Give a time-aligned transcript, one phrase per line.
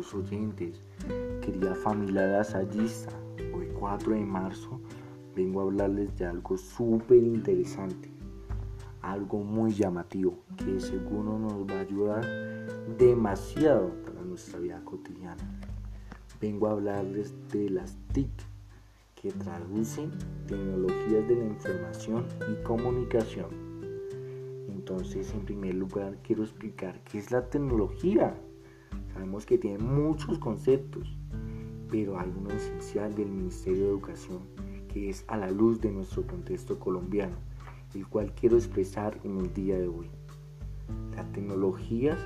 [0.00, 0.80] queridos oyentes,
[1.42, 3.12] querida familia lasallista,
[3.54, 4.80] hoy 4 de marzo
[5.36, 8.10] vengo a hablarles de algo súper interesante,
[9.02, 12.24] algo muy llamativo que seguro nos va a ayudar
[12.96, 15.60] demasiado para nuestra vida cotidiana.
[16.40, 18.30] Vengo a hablarles de las TIC,
[19.16, 20.10] que traducen
[20.46, 23.50] tecnologías de la información y comunicación.
[24.68, 28.34] Entonces, en primer lugar, quiero explicar qué es la tecnología.
[29.12, 31.16] Sabemos que tiene muchos conceptos,
[31.90, 34.40] pero hay uno esencial del Ministerio de Educación
[34.92, 37.36] que es a la luz de nuestro contexto colombiano,
[37.94, 40.10] el cual quiero expresar en el día de hoy.
[41.14, 42.18] Las tecnologías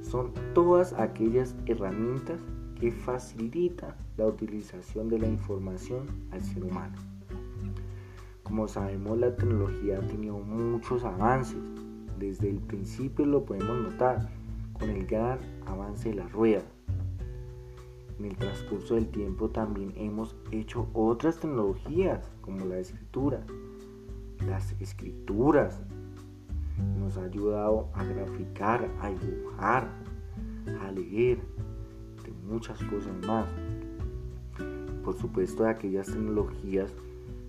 [0.00, 2.38] son todas aquellas herramientas
[2.78, 6.96] que facilitan la utilización de la información al ser humano.
[8.44, 11.58] Como sabemos, la tecnología ha tenido muchos avances.
[12.18, 14.28] Desde el principio lo podemos notar
[14.78, 16.62] con el gran avance de la rueda.
[18.18, 23.44] En el transcurso del tiempo también hemos hecho otras tecnologías como la escritura,
[24.46, 25.80] las escrituras.
[26.98, 29.88] Nos ha ayudado a graficar, a dibujar,
[30.80, 31.38] a leer,
[32.24, 33.48] de muchas cosas más.
[35.04, 36.92] Por supuesto de aquellas tecnologías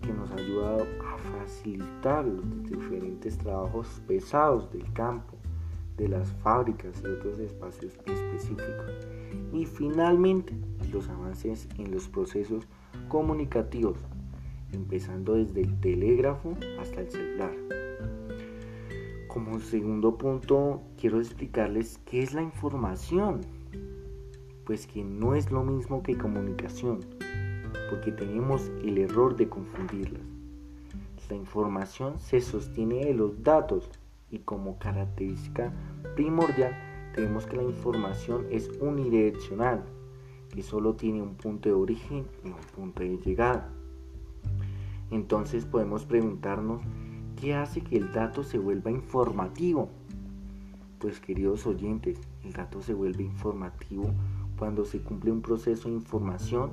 [0.00, 5.41] que nos ha ayudado a facilitar los diferentes trabajos pesados del campo
[5.96, 9.08] de las fábricas y otros espacios específicos.
[9.52, 10.54] Y finalmente,
[10.92, 12.66] los avances en los procesos
[13.08, 13.98] comunicativos,
[14.72, 17.52] empezando desde el telégrafo hasta el celular.
[19.28, 23.40] Como segundo punto, quiero explicarles qué es la información.
[24.66, 27.00] Pues que no es lo mismo que comunicación,
[27.90, 30.22] porque tenemos el error de confundirlas.
[31.30, 33.90] La información se sostiene de los datos
[34.32, 35.72] y como característica
[36.16, 36.74] primordial
[37.14, 39.84] tenemos que la información es unidireccional,
[40.52, 43.68] que solo tiene un punto de origen y un punto de llegada.
[45.10, 46.80] Entonces podemos preguntarnos,
[47.38, 49.90] ¿qué hace que el dato se vuelva informativo?
[50.98, 54.10] Pues queridos oyentes, el dato se vuelve informativo
[54.58, 56.70] cuando se cumple un proceso de información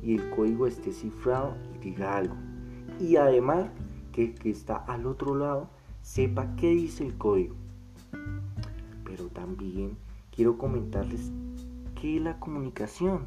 [0.00, 2.36] y el código esté cifrado y diga algo.
[3.00, 3.66] Y además
[4.12, 5.75] que que está al otro lado
[6.06, 7.56] sepa qué dice el código.
[9.04, 9.98] Pero también
[10.30, 11.32] quiero comentarles
[12.00, 13.26] qué es la comunicación.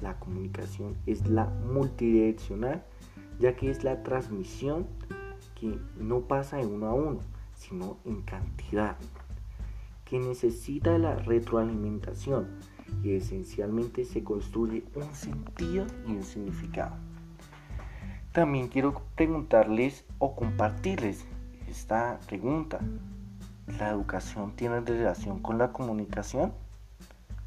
[0.00, 2.84] La comunicación es la multidireccional,
[3.40, 4.86] ya que es la transmisión
[5.58, 7.18] que no pasa de uno a uno,
[7.54, 8.96] sino en cantidad,
[10.04, 12.46] que necesita la retroalimentación
[13.02, 16.96] y esencialmente se construye un sentido y un significado.
[18.32, 21.26] También quiero preguntarles o compartirles
[21.70, 22.80] esta pregunta.
[23.78, 26.52] ¿La educación tiene relación con la comunicación?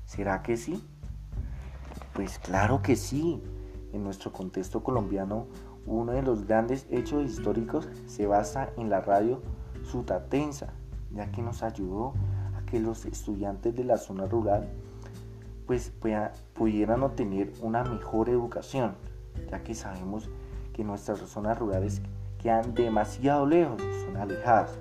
[0.05, 0.83] ¿Será que sí?
[2.13, 3.43] Pues claro que sí.
[3.91, 5.45] En nuestro contexto colombiano,
[5.85, 9.41] uno de los grandes hechos históricos se basa en la radio
[9.83, 10.73] sutatensa,
[11.11, 12.13] ya que nos ayudó
[12.57, 14.69] a que los estudiantes de la zona rural
[15.67, 15.91] pues
[16.53, 18.95] pudieran obtener una mejor educación,
[19.49, 20.29] ya que sabemos
[20.73, 22.01] que nuestras zonas rurales
[22.43, 24.77] quedan demasiado lejos, son alejadas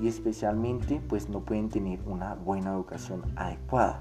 [0.00, 4.00] y especialmente pues no pueden tener una buena educación adecuada,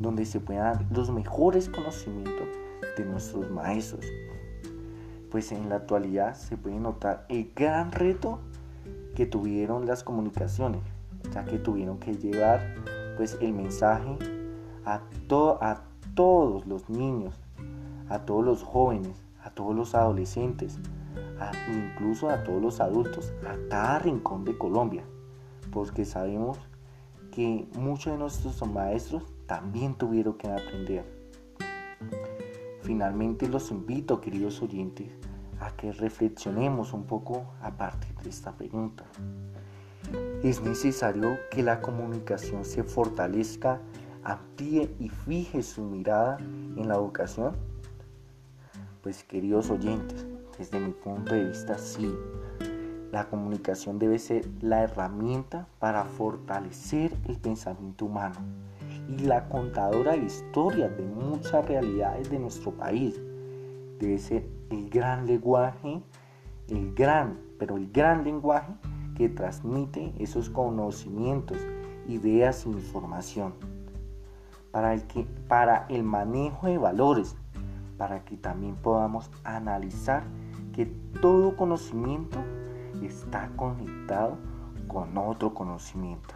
[0.00, 2.48] donde se puedan dar los mejores conocimientos
[2.96, 4.06] de nuestros maestros.
[5.30, 8.40] Pues en la actualidad se puede notar el gran reto
[9.14, 10.80] que tuvieron las comunicaciones,
[11.34, 12.60] ya que tuvieron que llevar
[13.18, 14.16] pues el mensaje
[14.86, 15.02] a,
[15.60, 15.82] a
[16.14, 17.38] todos los niños,
[18.08, 20.78] a todos los jóvenes, a todos los adolescentes,
[21.72, 25.04] incluso a todos los adultos, a cada rincón de Colombia,
[25.72, 26.58] porque sabemos
[27.32, 31.04] que muchos de nuestros maestros también tuvieron que aprender.
[32.82, 35.10] Finalmente los invito, queridos oyentes,
[35.60, 39.04] a que reflexionemos un poco a partir de esta pregunta.
[40.42, 43.80] ¿Es necesario que la comunicación se fortalezca,
[44.22, 47.56] amplíe y fije su mirada en la educación?
[49.02, 50.26] Pues queridos oyentes,
[50.58, 52.14] desde mi punto de vista, sí.
[53.10, 58.40] La comunicación debe ser la herramienta para fortalecer el pensamiento humano
[59.08, 63.20] y la contadora de historias de muchas realidades de nuestro país.
[63.98, 66.02] Debe ser el gran lenguaje,
[66.68, 68.72] el gran, pero el gran lenguaje
[69.16, 71.58] que transmite esos conocimientos,
[72.08, 73.54] ideas e información.
[74.72, 77.36] Para el, que, para el manejo de valores,
[77.96, 80.24] para que también podamos analizar
[80.74, 80.86] que
[81.20, 82.38] todo conocimiento
[83.02, 84.38] está conectado
[84.88, 86.34] con otro conocimiento.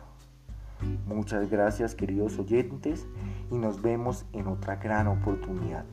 [1.06, 3.06] Muchas gracias queridos oyentes
[3.50, 5.84] y nos vemos en otra gran oportunidad.